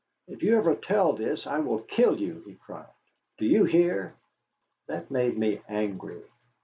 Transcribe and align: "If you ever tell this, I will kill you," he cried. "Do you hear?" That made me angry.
"If 0.27 0.41
you 0.41 0.57
ever 0.57 0.73
tell 0.73 1.13
this, 1.13 1.45
I 1.45 1.59
will 1.59 1.77
kill 1.77 2.19
you," 2.19 2.41
he 2.47 2.55
cried. 2.55 2.89
"Do 3.37 3.45
you 3.45 3.65
hear?" 3.65 4.15
That 4.87 5.11
made 5.11 5.37
me 5.37 5.61
angry. 5.69 6.23